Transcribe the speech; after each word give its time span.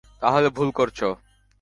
তাহলে 0.21 0.47
ভুল 0.57 0.69
করছ! 0.77 0.99